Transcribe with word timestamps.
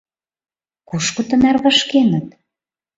Кушко 0.89 1.21
тынар 1.29 1.57
вашкеныт? 1.63 2.27